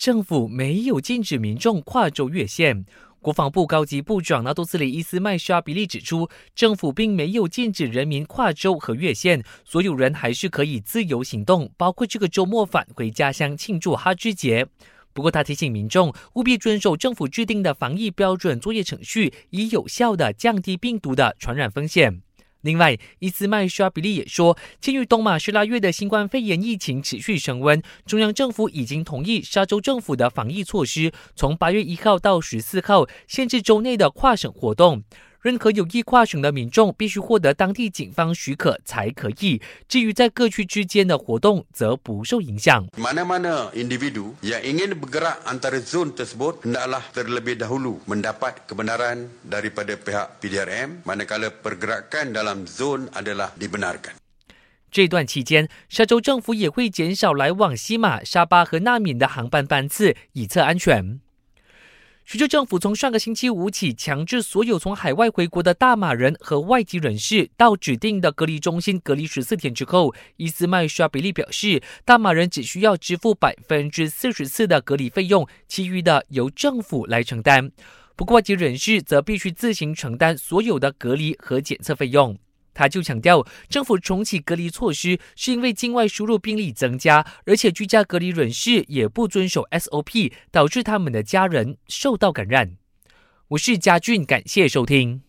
[0.00, 2.86] 政府没有禁止民众跨州越线。
[3.20, 14.66] 国防部高级部长纳杜斯里伊斯麦沙比利指出，政府并没有禁止人民跨州和越线，所有人还是可以自由行动，包括这个周末返回家乡庆祝哈芝节。
[15.12, 22.22] 不过，他提醒民众务必遵守政府制定的防疫标准作业程序，以有效的降低病毒的传染风险。
[22.62, 35.02] 另外，伊斯麦沙比利也说，鉴于东马士拉月的新冠肺炎疫情持续升温，中央政府已经同意沙州政府的防疫措施，从八月一号到十四号限制州内的跨省活动。
[35.42, 39.60] 任何有意跨省的民众必须获得当地警方许可才可以。
[39.88, 42.86] 至于在各区之间的活动，则不受影响。
[42.98, 51.04] Mana-mana individu yang ingin bergerak antara zon tersebut hendaklah terlebih dahulu mendapat kebenaran daripada pihak PDRM
[51.04, 54.20] manakala pergerakan dalam zon adalah dibenarkan。
[54.90, 61.20] 这段期间，沙州政府也会减少来往西马、沙巴和纳敏的航班班次，以测安全。
[62.24, 77.72] 徐州政府从上个星期五起，强制所有从海外回国的大马人和外籍人士到指定的隔离中心隔离十四天之后，伊斯麦沙比利表示，大马人只需要支付百分之四十四的隔离费用，其余的由政府来承担。
[78.14, 82.38] 不过，外籍人士则必须自行承担所有的隔离和检测费用。
[82.80, 92.78] 他就强调，政府重启隔离措施是因为境外输入病例增加，而且居家隔离人士也不遵守 SOP，导致他们的家人受到感染。
[93.48, 95.20] 我是嘉俊，感谢收听。